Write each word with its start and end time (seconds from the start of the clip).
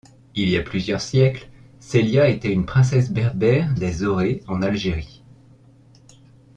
Il 0.33 0.49
y 0.49 0.57
a 0.57 0.63
plusieurs 0.63 0.99
siècles 0.99 1.47
Célya 1.79 2.27
était 2.27 2.51
une 2.51 2.65
princesse 2.65 3.11
berbère 3.11 3.71
des 3.75 4.03
Aurès 4.03 4.41
en 4.47 4.63
Algérie. 4.63 5.21